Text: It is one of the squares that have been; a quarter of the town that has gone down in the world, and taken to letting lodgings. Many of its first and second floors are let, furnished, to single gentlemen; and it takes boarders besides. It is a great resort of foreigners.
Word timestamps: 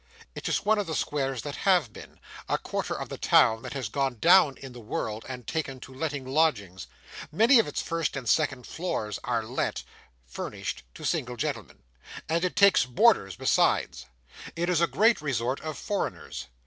It 0.33 0.49
is 0.49 0.65
one 0.65 0.79
of 0.79 0.87
the 0.87 0.95
squares 0.95 1.43
that 1.43 1.57
have 1.57 1.93
been; 1.93 2.19
a 2.49 2.57
quarter 2.57 2.95
of 2.99 3.07
the 3.09 3.19
town 3.19 3.61
that 3.61 3.73
has 3.73 3.87
gone 3.87 4.17
down 4.17 4.57
in 4.57 4.73
the 4.73 4.79
world, 4.79 5.23
and 5.29 5.45
taken 5.45 5.79
to 5.81 5.93
letting 5.93 6.25
lodgings. 6.25 6.87
Many 7.31 7.59
of 7.59 7.67
its 7.67 7.83
first 7.83 8.15
and 8.17 8.27
second 8.27 8.65
floors 8.65 9.19
are 9.23 9.43
let, 9.43 9.83
furnished, 10.25 10.81
to 10.95 11.05
single 11.05 11.35
gentlemen; 11.37 11.83
and 12.27 12.43
it 12.43 12.55
takes 12.55 12.83
boarders 12.83 13.35
besides. 13.35 14.07
It 14.55 14.69
is 14.69 14.81
a 14.81 14.87
great 14.87 15.21
resort 15.21 15.59
of 15.59 15.77
foreigners. 15.77 16.47